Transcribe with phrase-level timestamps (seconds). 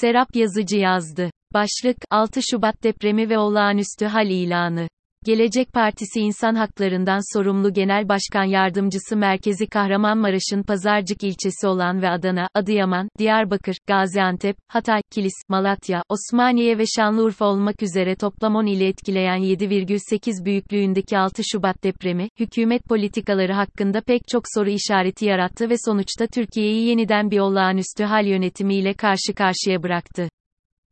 [0.00, 1.30] Serap Yazıcı yazdı.
[1.52, 4.88] Başlık, 6 Şubat depremi ve olağanüstü hal ilanı.
[5.26, 12.48] Gelecek Partisi İnsan Haklarından sorumlu Genel Başkan Yardımcısı Merkezi Kahramanmaraş'ın Pazarcık ilçesi olan ve Adana,
[12.54, 19.38] Adıyaman, Diyarbakır, Gaziantep, Hatay, Kilis, Malatya, Osmaniye ve Şanlıurfa olmak üzere toplam 10 ili etkileyen
[19.38, 26.26] 7,8 büyüklüğündeki 6 Şubat depremi, hükümet politikaları hakkında pek çok soru işareti yarattı ve sonuçta
[26.26, 30.28] Türkiye'yi yeniden bir olağanüstü hal yönetimiyle karşı karşıya bıraktı.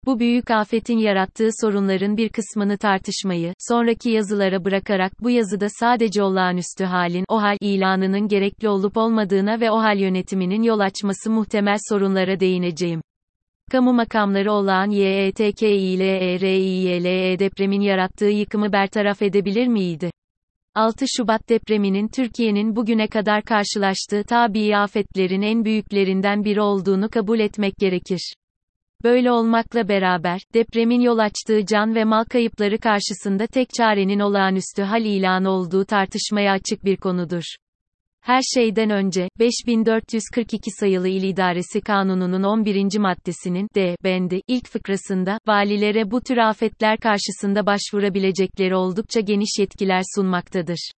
[0.07, 6.85] Bu büyük afetin yarattığı sorunların bir kısmını tartışmayı, sonraki yazılara bırakarak bu yazıda sadece olağanüstü
[6.85, 12.41] halin, o hal ilanının gerekli olup olmadığına ve o hal yönetiminin yol açması muhtemel sorunlara
[12.41, 13.03] değineceğim.
[13.71, 20.11] Kamu makamları olağan YETKİLERİYLE depremin yarattığı yıkımı bertaraf edebilir miydi?
[20.75, 27.77] 6 Şubat depreminin Türkiye'nin bugüne kadar karşılaştığı tabii afetlerin en büyüklerinden biri olduğunu kabul etmek
[27.77, 28.35] gerekir.
[29.05, 35.05] Böyle olmakla beraber, depremin yol açtığı can ve mal kayıpları karşısında tek çarenin olağanüstü hal
[35.05, 37.43] ilanı olduğu tartışmaya açık bir konudur.
[38.21, 42.99] Her şeyden önce, 5442 sayılı İl İdaresi Kanunu'nun 11.
[42.99, 50.91] maddesinin D bendi ilk fıkrasında, valilere bu tür afetler karşısında başvurabilecekleri oldukça geniş yetkiler sunmaktadır.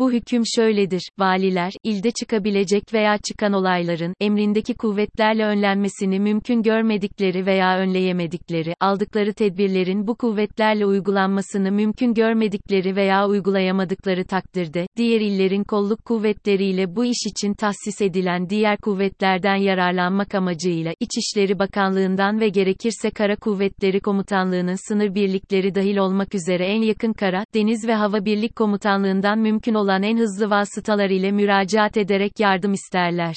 [0.00, 7.78] Bu hüküm şöyledir, valiler, ilde çıkabilecek veya çıkan olayların, emrindeki kuvvetlerle önlenmesini mümkün görmedikleri veya
[7.78, 16.96] önleyemedikleri, aldıkları tedbirlerin bu kuvvetlerle uygulanmasını mümkün görmedikleri veya uygulayamadıkları takdirde, diğer illerin kolluk kuvvetleriyle
[16.96, 24.00] bu iş için tahsis edilen diğer kuvvetlerden yararlanmak amacıyla, İçişleri Bakanlığından ve gerekirse Kara Kuvvetleri
[24.00, 29.74] Komutanlığının sınır birlikleri dahil olmak üzere en yakın kara, deniz ve hava birlik komutanlığından mümkün
[29.74, 33.34] olan olan en hızlı vasıtalar ile müracaat ederek yardım isterler.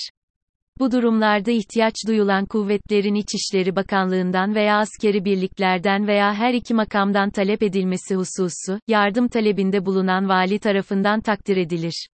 [0.79, 7.63] Bu durumlarda ihtiyaç duyulan kuvvetlerin İçişleri Bakanlığından veya askeri birliklerden veya her iki makamdan talep
[7.63, 12.07] edilmesi hususu, yardım talebinde bulunan vali tarafından takdir edilir.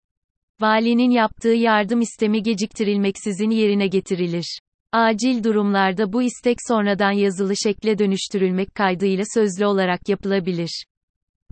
[0.61, 4.59] Valinin yaptığı yardım istemi geciktirilmeksizin yerine getirilir.
[4.91, 10.85] Acil durumlarda bu istek sonradan yazılı şekle dönüştürülmek kaydıyla sözlü olarak yapılabilir.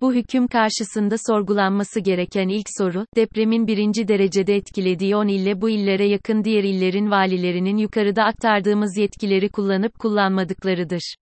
[0.02, 6.08] Bu hüküm karşısında sorgulanması gereken ilk soru, depremin birinci derecede etkilediği 10 ille bu illere
[6.08, 11.16] yakın diğer illerin valilerinin yukarıda aktardığımız yetkileri kullanıp kullanmadıklarıdır.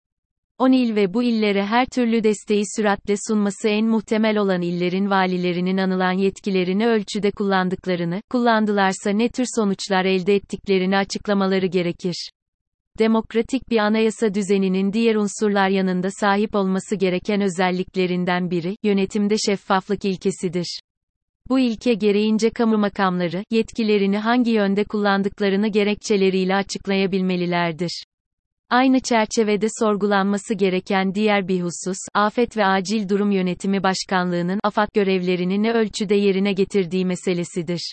[0.58, 5.76] 10 il ve bu illere her türlü desteği süratle sunması en muhtemel olan illerin valilerinin
[5.76, 12.30] anılan yetkilerini ölçüde kullandıklarını, kullandılarsa ne tür sonuçlar elde ettiklerini açıklamaları gerekir
[12.98, 20.80] demokratik bir anayasa düzeninin diğer unsurlar yanında sahip olması gereken özelliklerinden biri, yönetimde şeffaflık ilkesidir.
[21.48, 28.04] Bu ilke gereğince kamu makamları, yetkilerini hangi yönde kullandıklarını gerekçeleriyle açıklayabilmelilerdir.
[28.70, 35.62] Aynı çerçevede sorgulanması gereken diğer bir husus, Afet ve Acil Durum Yönetimi Başkanlığı'nın AFAD görevlerini
[35.62, 37.92] ne ölçüde yerine getirdiği meselesidir.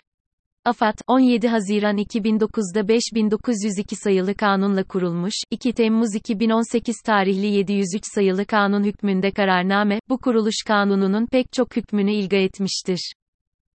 [0.65, 8.83] AFAD, 17 Haziran 2009'da 5902 sayılı kanunla kurulmuş, 2 Temmuz 2018 tarihli 703 sayılı kanun
[8.83, 13.13] hükmünde kararname, bu kuruluş kanununun pek çok hükmünü ilga etmiştir.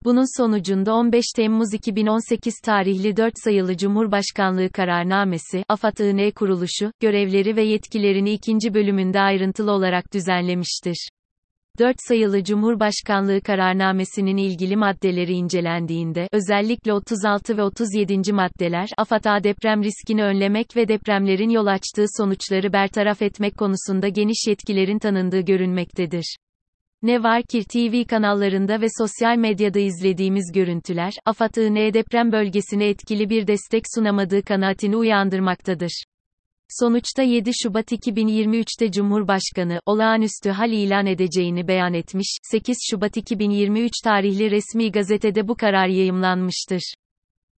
[0.04, 8.32] Bunun sonucunda 15 Temmuz 2018 tarihli 4 sayılı Cumhurbaşkanlığı kararnamesi, AFAD-IN kuruluşu, görevleri ve yetkilerini
[8.32, 11.08] ikinci bölümünde ayrıntılı olarak düzenlemiştir.
[11.78, 18.32] 4 sayılı Cumhurbaşkanlığı kararnamesinin ilgili maddeleri incelendiğinde, özellikle 36 ve 37.
[18.32, 24.98] maddeler, AFAD'a deprem riskini önlemek ve depremlerin yol açtığı sonuçları bertaraf etmek konusunda geniş yetkilerin
[24.98, 26.36] tanındığı görünmektedir.
[27.03, 33.47] Ne var ki TV kanallarında ve sosyal medyada izlediğimiz görüntüler, AFAD'ın deprem bölgesine etkili bir
[33.47, 36.04] destek sunamadığı kanaatini uyandırmaktadır.
[36.69, 44.50] Sonuçta 7 Şubat 2023'te Cumhurbaşkanı, olağanüstü hal ilan edeceğini beyan etmiş, 8 Şubat 2023 tarihli
[44.50, 46.94] resmi gazetede bu karar yayımlanmıştır.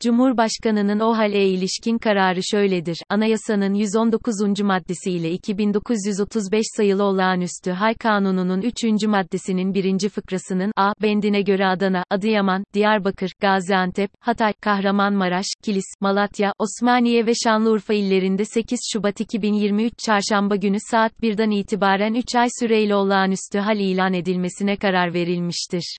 [0.01, 2.99] Cumhurbaşkanının o hale ilişkin kararı şöyledir.
[3.11, 4.61] Anayasanın 119.
[4.63, 9.05] maddesiyle 2935 sayılı olağanüstü hal kanununun 3.
[9.07, 10.09] maddesinin 1.
[10.09, 17.95] fıkrasının A bendine göre Adana, Adıyaman, Diyarbakır, Gaziantep, Hatay, Kahramanmaraş, Kilis, Malatya, Osmaniye ve Şanlıurfa
[17.95, 24.15] illerinde 8 Şubat 2023 çarşamba günü saat 1'den itibaren 3 ay süreyle olağanüstü hal ilan
[24.15, 25.97] edilmesine karar verilmiştir.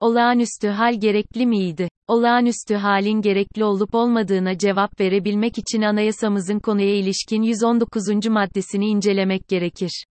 [0.00, 1.88] Olağanüstü hal gerekli miydi?
[2.08, 8.26] Olağanüstü halin gerekli olup olmadığına cevap verebilmek için anayasamızın konuya ilişkin 119.
[8.28, 10.04] maddesini incelemek gerekir.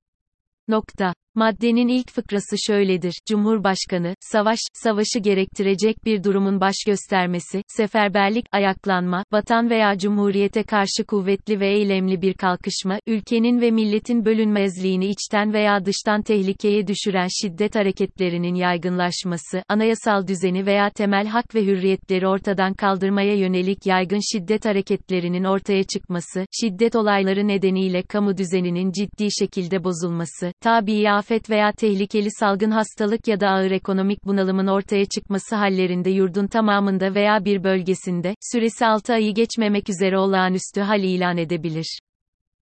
[0.68, 1.14] Nokta.
[1.40, 3.14] Maddenin ilk fıkrası şöyledir.
[3.28, 11.60] Cumhurbaşkanı, savaş, savaşı gerektirecek bir durumun baş göstermesi, seferberlik, ayaklanma, vatan veya cumhuriyete karşı kuvvetli
[11.60, 18.54] ve eylemli bir kalkışma, ülkenin ve milletin bölünmezliğini içten veya dıştan tehlikeye düşüren şiddet hareketlerinin
[18.54, 25.84] yaygınlaşması, anayasal düzeni veya temel hak ve hürriyetleri ortadan kaldırmaya yönelik yaygın şiddet hareketlerinin ortaya
[25.84, 33.28] çıkması, şiddet olayları nedeniyle kamu düzeninin ciddi şekilde bozulması, tabi afet veya tehlikeli salgın hastalık
[33.28, 39.12] ya da ağır ekonomik bunalımın ortaya çıkması hallerinde yurdun tamamında veya bir bölgesinde, süresi 6
[39.12, 41.98] ayı geçmemek üzere olağanüstü hal ilan edebilir.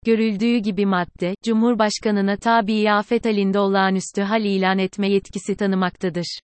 [0.07, 6.39] Görüldüğü gibi madde, Cumhurbaşkanına tabi afet halinde olağanüstü hal ilan etme yetkisi tanımaktadır.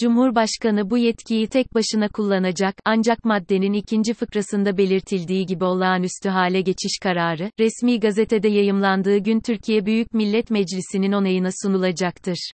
[0.00, 6.98] Cumhurbaşkanı bu yetkiyi tek başına kullanacak, ancak maddenin ikinci fıkrasında belirtildiği gibi olağanüstü hale geçiş
[7.02, 12.50] kararı, resmi gazetede yayımlandığı gün Türkiye Büyük Millet Meclisi'nin onayına sunulacaktır.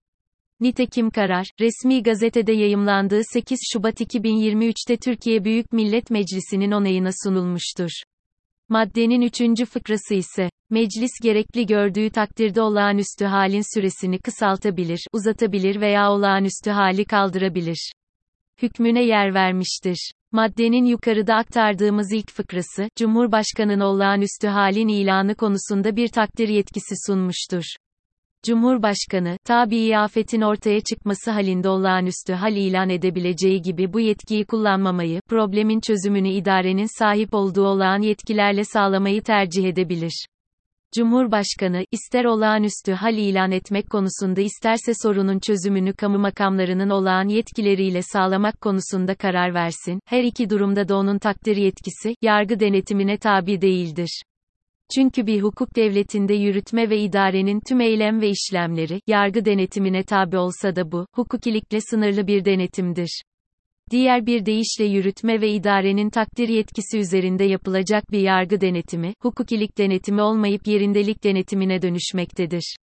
[0.60, 7.90] Nitekim karar, resmi gazetede yayımlandığı 8 Şubat 2023'te Türkiye Büyük Millet Meclisi'nin onayına sunulmuştur.
[8.72, 16.70] Maddenin üçüncü fıkrası ise, meclis gerekli gördüğü takdirde olağanüstü halin süresini kısaltabilir, uzatabilir veya olağanüstü
[16.70, 17.92] hali kaldırabilir.
[18.62, 20.12] Hükmüne yer vermiştir.
[20.32, 27.64] Maddenin yukarıda aktardığımız ilk fıkrası, Cumhurbaşkanı'nın olağanüstü halin ilanı konusunda bir takdir yetkisi sunmuştur.
[28.46, 35.80] Cumhurbaşkanı, tabii afetin ortaya çıkması halinde olağanüstü hal ilan edebileceği gibi bu yetkiyi kullanmamayı, problemin
[35.80, 40.26] çözümünü idarenin sahip olduğu olağan yetkilerle sağlamayı tercih edebilir.
[40.96, 48.60] Cumhurbaşkanı, ister olağanüstü hal ilan etmek konusunda isterse sorunun çözümünü kamu makamlarının olağan yetkileriyle sağlamak
[48.60, 54.22] konusunda karar versin, her iki durumda da onun takdir yetkisi, yargı denetimine tabi değildir.
[54.94, 60.76] Çünkü bir hukuk devletinde yürütme ve idarenin tüm eylem ve işlemleri, yargı denetimine tabi olsa
[60.76, 63.22] da bu, hukukilikle sınırlı bir denetimdir.
[63.90, 70.22] Diğer bir deyişle yürütme ve idarenin takdir yetkisi üzerinde yapılacak bir yargı denetimi, hukukilik denetimi
[70.22, 72.76] olmayıp yerindelik denetimine dönüşmektedir.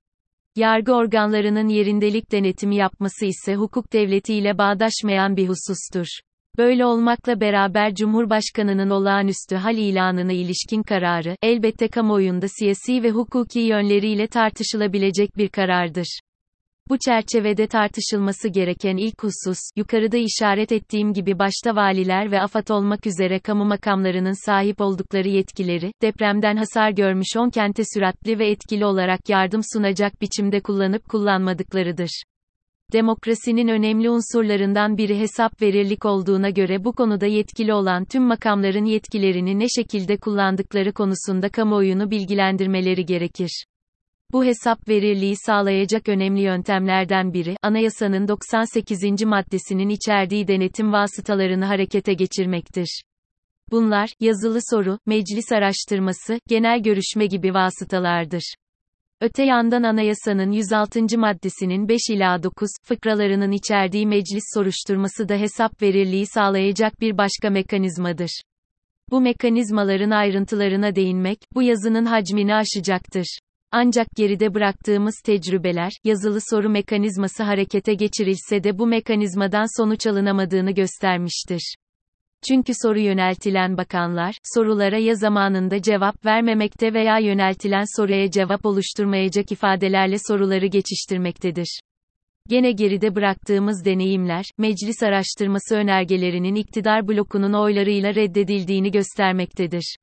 [0.56, 6.06] Yargı organlarının yerindelik denetimi yapması ise hukuk devletiyle bağdaşmayan bir husustur.
[6.58, 14.26] Böyle olmakla beraber Cumhurbaşkanının olağanüstü hal ilanına ilişkin kararı, elbette kamuoyunda siyasi ve hukuki yönleriyle
[14.26, 16.20] tartışılabilecek bir karardır.
[16.88, 23.06] Bu çerçevede tartışılması gereken ilk husus, yukarıda işaret ettiğim gibi başta valiler ve AFAD olmak
[23.06, 29.28] üzere kamu makamlarının sahip oldukları yetkileri, depremden hasar görmüş 10 kente süratli ve etkili olarak
[29.28, 32.22] yardım sunacak biçimde kullanıp kullanmadıklarıdır.
[32.92, 39.58] Demokrasinin önemli unsurlarından biri hesap verirlik olduğuna göre bu konuda yetkili olan tüm makamların yetkilerini
[39.58, 43.64] ne şekilde kullandıkları konusunda kamuoyunu bilgilendirmeleri gerekir.
[44.32, 49.25] Bu hesap verirliği sağlayacak önemli yöntemlerden biri, anayasanın 98.
[49.25, 53.02] maddesinin içerdiği denetim vasıtalarını harekete geçirmektir.
[53.70, 58.54] Bunlar, yazılı soru, meclis araştırması, genel görüşme gibi vasıtalardır.
[59.20, 61.19] Öte yandan anayasanın 106.
[61.19, 68.40] maddesinin 5 ila 9 fıkralarının içerdiği meclis soruşturması da hesap verirliği sağlayacak bir başka mekanizmadır.
[69.11, 73.38] Bu mekanizmaların ayrıntılarına değinmek, bu yazının hacmini aşacaktır.
[73.72, 81.75] Ancak geride bıraktığımız tecrübeler, yazılı soru mekanizması harekete geçirilse de bu mekanizmadan sonuç alınamadığını göstermiştir.
[82.49, 90.17] Çünkü soru yöneltilen bakanlar, sorulara ya zamanında cevap vermemekte veya yöneltilen soruya cevap oluşturmayacak ifadelerle
[90.29, 91.81] soruları geçiştirmektedir.
[92.48, 99.96] Gene geride bıraktığımız deneyimler, meclis araştırması önergelerinin iktidar blokunun oylarıyla reddedildiğini göstermektedir.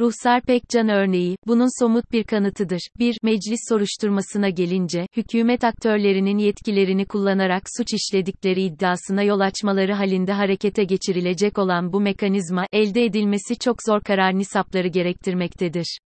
[0.00, 2.80] Ruhsar Pekcan örneği, bunun somut bir kanıtıdır.
[2.98, 3.16] 1.
[3.22, 11.58] Meclis soruşturmasına gelince, hükümet aktörlerinin yetkilerini kullanarak suç işledikleri iddiasına yol açmaları halinde harekete geçirilecek
[11.58, 15.98] olan bu mekanizma, elde edilmesi çok zor karar nisapları gerektirmektedir.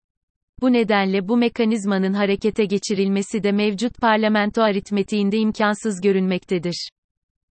[0.60, 6.88] Bu nedenle bu mekanizmanın harekete geçirilmesi de mevcut parlamento aritmetiğinde imkansız görünmektedir.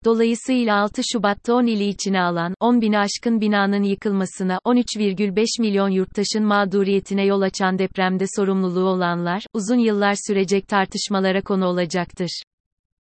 [0.06, 6.44] Dolayısıyla 6 Şubat'ta 10 ili içine alan, 10 bini aşkın binanın yıkılmasına, 13,5 milyon yurttaşın
[6.44, 12.42] mağduriyetine yol açan depremde sorumluluğu olanlar, uzun yıllar sürecek tartışmalara konu olacaktır.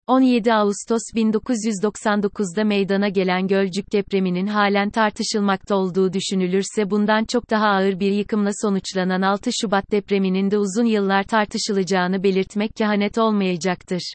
[0.07, 8.01] 17 Ağustos 1999'da meydana gelen Gölcük depreminin halen tartışılmakta olduğu düşünülürse bundan çok daha ağır
[8.01, 14.13] bir yıkımla sonuçlanan 6 Şubat depreminin de uzun yıllar tartışılacağını belirtmek kehanet olmayacaktır.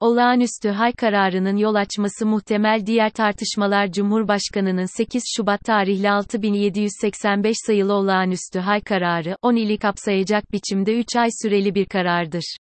[0.00, 8.58] Olağanüstü hal kararının yol açması muhtemel diğer tartışmalar Cumhurbaşkanının 8 Şubat tarihli 6785 sayılı olağanüstü
[8.58, 12.56] hal kararı, 10 ili kapsayacak biçimde 3 ay süreli bir karardır.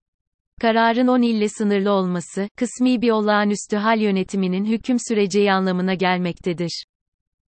[0.62, 6.84] Kararın 10 ille sınırlı olması, kısmi bir olağanüstü hal yönetiminin hüküm süreceği anlamına gelmektedir.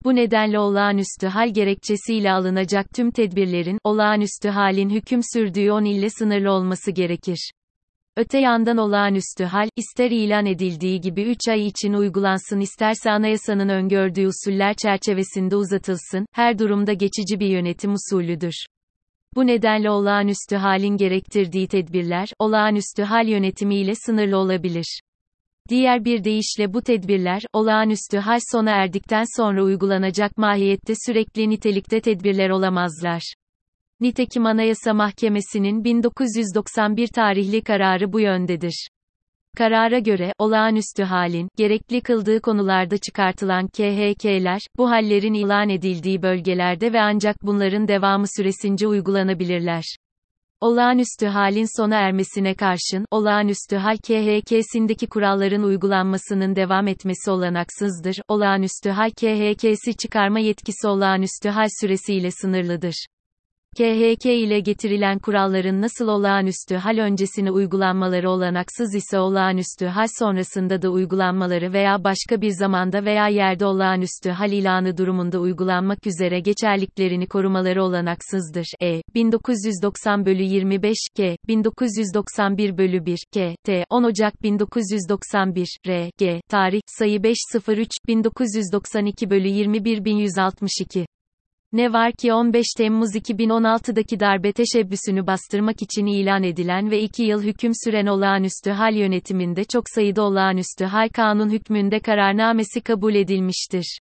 [0.04, 6.50] Bu nedenle olağanüstü hal gerekçesiyle alınacak tüm tedbirlerin, olağanüstü halin hüküm sürdüğü 10 ille sınırlı
[6.50, 7.50] olması gerekir.
[8.16, 14.26] Öte yandan olağanüstü hal, ister ilan edildiği gibi 3 ay için uygulansın isterse anayasanın öngördüğü
[14.26, 18.66] usuller çerçevesinde uzatılsın, her durumda geçici bir yönetim usulüdür.
[19.36, 25.00] Bu nedenle olağanüstü halin gerektirdiği tedbirler, olağanüstü hal yönetimiyle sınırlı olabilir.
[25.68, 32.50] Diğer bir deyişle bu tedbirler, olağanüstü hal sona erdikten sonra uygulanacak mahiyette sürekli nitelikte tedbirler
[32.50, 33.34] olamazlar.
[34.04, 38.88] Nitekim Anayasa Mahkemesi'nin 1991 tarihli kararı bu yöndedir.
[39.56, 47.00] Karara göre, olağanüstü halin, gerekli kıldığı konularda çıkartılan KHK'ler, bu hallerin ilan edildiği bölgelerde ve
[47.00, 49.84] ancak bunların devamı süresince uygulanabilirler.
[50.60, 58.16] Olağanüstü halin sona ermesine karşın, olağanüstü hal KHK'sindeki kuralların uygulanmasının devam etmesi olanaksızdır.
[58.28, 63.06] Olağanüstü hal KHK'si çıkarma yetkisi olağanüstü hal süresiyle sınırlıdır.
[63.74, 70.88] KHK ile getirilen kuralların nasıl olağanüstü hal öncesine uygulanmaları olanaksız ise olağanüstü hal sonrasında da
[70.88, 77.84] uygulanmaları veya başka bir zamanda veya yerde olağanüstü hal ilanı durumunda uygulanmak üzere geçerliklerini korumaları
[77.84, 78.66] olanaksızdır.
[78.82, 79.02] E.
[79.14, 81.36] 1990 bölü 25 K.
[81.48, 83.54] 1991 bölü 1 K.
[83.64, 83.84] T.
[83.90, 86.10] 10 Ocak 1991 R.
[86.18, 86.40] G.
[86.48, 91.06] Tarih, sayı 503, 1992 bölü 21 1162
[91.74, 97.42] ne var ki 15 Temmuz 2016'daki darbe teşebbüsünü bastırmak için ilan edilen ve 2 yıl
[97.42, 103.98] hüküm süren olağanüstü hal yönetiminde çok sayıda olağanüstü hal kanun hükmünde kararnamesi kabul edilmiştir.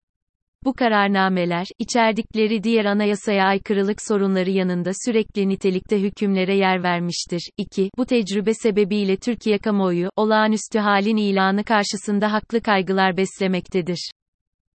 [0.65, 7.49] Bu kararnameler, içerdikleri diğer anayasaya aykırılık sorunları yanında sürekli nitelikte hükümlere yer vermiştir.
[7.57, 7.89] 2.
[7.97, 14.11] Bu tecrübe sebebiyle Türkiye kamuoyu, olağanüstü halin ilanı karşısında haklı kaygılar beslemektedir.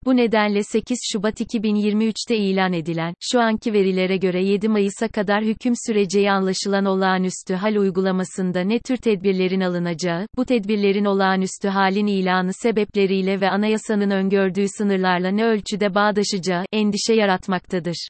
[0.04, 5.72] Bu nedenle 8 Şubat 2023'te ilan edilen, şu anki verilere göre 7 Mayıs'a kadar hüküm
[5.86, 13.40] süreceği anlaşılan olağanüstü hal uygulamasında ne tür tedbirlerin alınacağı, bu tedbirlerin olağanüstü halin ilanı sebepleriyle
[13.40, 18.08] ve anayasanın öngördüğü sınırlarla ne ölçüde bağdaşacağı, endişe yaratmaktadır.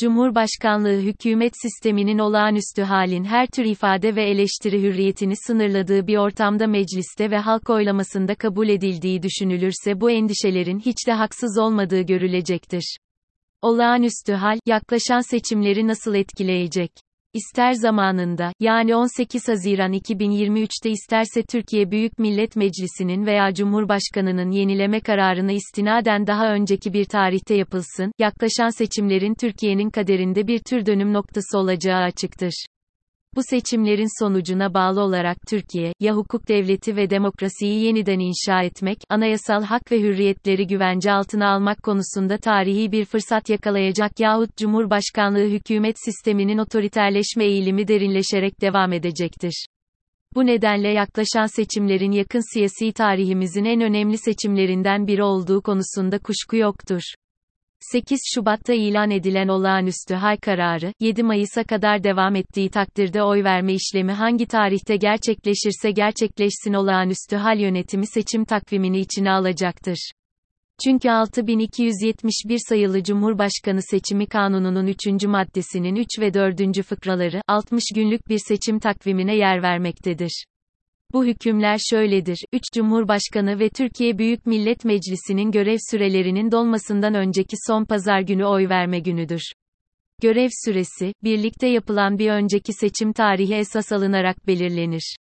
[0.00, 7.30] Cumhurbaşkanlığı hükümet sisteminin olağanüstü halin her tür ifade ve eleştiri hürriyetini sınırladığı bir ortamda mecliste
[7.30, 12.96] ve halk oylamasında kabul edildiği düşünülürse bu endişelerin hiç de haksız olmadığı görülecektir.
[13.62, 16.90] Olağanüstü hal, yaklaşan seçimleri nasıl etkileyecek?
[17.34, 25.52] İster zamanında, yani 18 Haziran 2023'te isterse Türkiye Büyük Millet Meclisi'nin veya Cumhurbaşkanı'nın yenileme kararına
[25.52, 32.02] istinaden daha önceki bir tarihte yapılsın, yaklaşan seçimlerin Türkiye'nin kaderinde bir tür dönüm noktası olacağı
[32.02, 32.66] açıktır.
[33.36, 39.62] Bu seçimlerin sonucuna bağlı olarak Türkiye, ya hukuk devleti ve demokrasiyi yeniden inşa etmek, anayasal
[39.62, 46.58] hak ve hürriyetleri güvence altına almak konusunda tarihi bir fırsat yakalayacak yahut Cumhurbaşkanlığı hükümet sisteminin
[46.58, 49.66] otoriterleşme eğilimi derinleşerek devam edecektir.
[50.34, 57.02] Bu nedenle yaklaşan seçimlerin yakın siyasi tarihimizin en önemli seçimlerinden biri olduğu konusunda kuşku yoktur.
[57.80, 63.74] 8 Şubat'ta ilan edilen olağanüstü hal kararı, 7 Mayıs'a kadar devam ettiği takdirde oy verme
[63.74, 70.10] işlemi hangi tarihte gerçekleşirse gerçekleşsin olağanüstü hal yönetimi seçim takvimini içine alacaktır.
[70.84, 75.24] Çünkü 6271 sayılı Cumhurbaşkanı Seçimi Kanunu'nun 3.
[75.24, 76.82] maddesinin 3 ve 4.
[76.82, 80.44] fıkraları, 60 günlük bir seçim takvimine yer vermektedir.
[81.12, 82.38] Bu hükümler şöyledir.
[82.52, 88.68] 3 Cumhurbaşkanı ve Türkiye Büyük Millet Meclisi'nin görev sürelerinin dolmasından önceki son pazar günü oy
[88.68, 89.42] verme günüdür.
[90.22, 95.16] Görev süresi, birlikte yapılan bir önceki seçim tarihi esas alınarak belirlenir.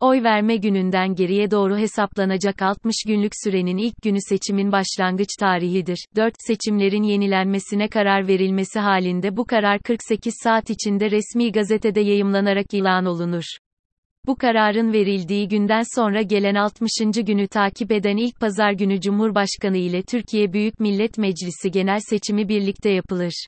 [0.00, 6.06] Oy verme gününden geriye doğru hesaplanacak 60 günlük sürenin ilk günü seçimin başlangıç tarihidir.
[6.16, 13.06] 4 seçimlerin yenilenmesine karar verilmesi halinde bu karar 48 saat içinde resmi gazetede yayımlanarak ilan
[13.06, 13.44] olunur.
[14.26, 16.90] Bu kararın verildiği günden sonra gelen 60.
[17.26, 22.90] günü takip eden ilk pazar günü Cumhurbaşkanı ile Türkiye Büyük Millet Meclisi genel seçimi birlikte
[22.90, 23.46] yapılır.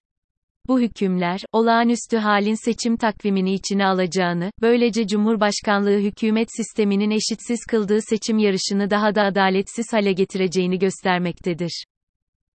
[0.68, 8.38] Bu hükümler, olağanüstü halin seçim takvimini içine alacağını, böylece Cumhurbaşkanlığı hükümet sisteminin eşitsiz kıldığı seçim
[8.38, 11.84] yarışını daha da adaletsiz hale getireceğini göstermektedir.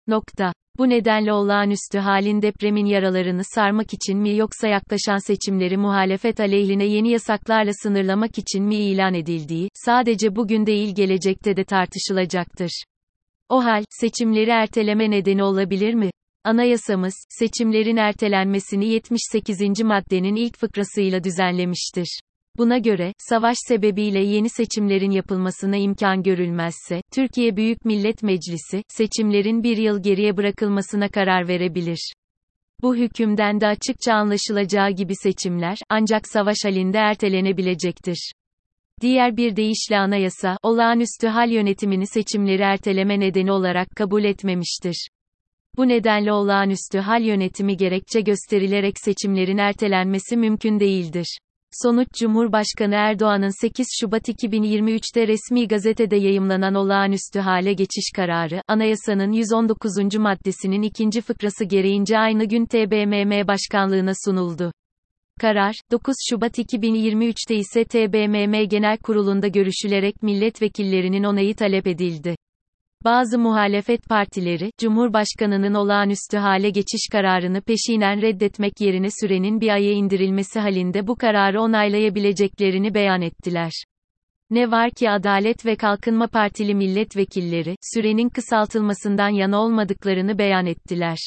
[0.08, 0.54] Nokta.
[0.78, 7.12] Bu nedenle olağanüstü halin depremin yaralarını sarmak için mi yoksa yaklaşan seçimleri muhalefet aleyhine yeni
[7.12, 12.84] yasaklarla sınırlamak için mi ilan edildiği, sadece bugün değil gelecekte de tartışılacaktır.
[13.50, 16.10] O hal, seçimleri erteleme nedeni olabilir mi?
[16.44, 19.82] Anayasamız, seçimlerin ertelenmesini 78.
[19.84, 22.20] maddenin ilk fıkrasıyla düzenlemiştir.
[22.58, 29.78] Buna göre, savaş sebebiyle yeni seçimlerin yapılmasına imkan görülmezse, Türkiye Büyük Millet Meclisi, seçimlerin bir
[29.78, 32.14] yıl geriye bırakılmasına karar verebilir.
[32.82, 38.32] Bu hükümden de açıkça anlaşılacağı gibi seçimler, ancak savaş halinde ertelenebilecektir.
[39.02, 45.08] Diğer bir deyişle anayasa, olağanüstü hal yönetimini seçimleri erteleme nedeni olarak kabul etmemiştir.
[45.78, 51.38] Bu nedenle olağanüstü hal yönetimi gerekçe gösterilerek seçimlerin ertelenmesi mümkün değildir.
[51.82, 60.16] Sonuç Cumhurbaşkanı Erdoğan'ın 8 Şubat 2023'te resmi gazetede yayımlanan olağanüstü hale geçiş kararı, anayasanın 119.
[60.20, 64.72] maddesinin ikinci fıkrası gereğince aynı gün TBMM Başkanlığına sunuldu.
[65.42, 72.36] Karar, 9 Şubat 2023'te ise TBMM Genel Kurulu'nda görüşülerek milletvekillerinin onayı talep edildi.
[73.04, 80.60] Bazı muhalefet partileri, Cumhurbaşkanının olağanüstü hale geçiş kararını peşinen reddetmek yerine sürenin bir aya indirilmesi
[80.60, 83.72] halinde bu kararı onaylayabileceklerini beyan ettiler.
[84.50, 91.18] Ne var ki Adalet ve Kalkınma Partili milletvekilleri, sürenin kısaltılmasından yana olmadıklarını beyan ettiler.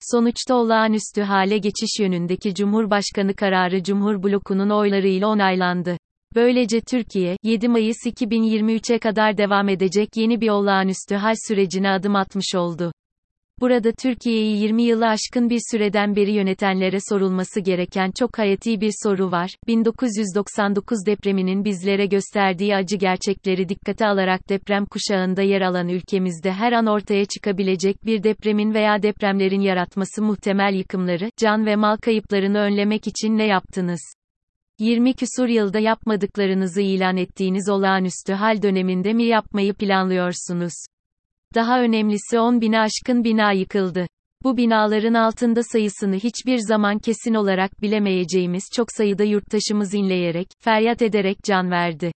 [0.00, 5.98] Sonuçta olağanüstü hale geçiş yönündeki Cumhurbaşkanı kararı Cumhur blokunun oylarıyla onaylandı.
[6.34, 12.54] Böylece Türkiye, 7 Mayıs 2023'e kadar devam edecek yeni bir olağanüstü hal sürecine adım atmış
[12.54, 12.92] oldu.
[13.60, 19.30] Burada Türkiye'yi 20 yılı aşkın bir süreden beri yönetenlere sorulması gereken çok hayati bir soru
[19.30, 19.50] var.
[19.66, 26.86] 1999 depreminin bizlere gösterdiği acı gerçekleri dikkate alarak deprem kuşağında yer alan ülkemizde her an
[26.86, 33.38] ortaya çıkabilecek bir depremin veya depremlerin yaratması muhtemel yıkımları, can ve mal kayıplarını önlemek için
[33.38, 34.17] ne yaptınız?
[34.78, 40.72] 20 küsur yılda yapmadıklarınızı ilan ettiğiniz olağanüstü hal döneminde mi yapmayı planlıyorsunuz?
[41.54, 44.06] Daha önemlisi 10 bine aşkın bina yıkıldı.
[44.42, 51.38] Bu binaların altında sayısını hiçbir zaman kesin olarak bilemeyeceğimiz çok sayıda yurttaşımız inleyerek, feryat ederek
[51.44, 52.12] can verdi.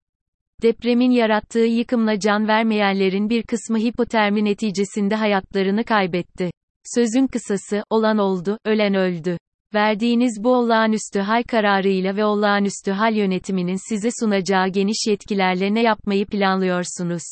[0.61, 6.51] Depremin yarattığı yıkımla can vermeyenlerin bir kısmı hipotermi neticesinde hayatlarını kaybetti.
[6.95, 9.37] Sözün kısası, olan oldu, ölen öldü.
[9.73, 16.25] Verdiğiniz bu olağanüstü hal kararıyla ve olağanüstü hal yönetiminin size sunacağı geniş yetkilerle ne yapmayı
[16.25, 17.23] planlıyorsunuz?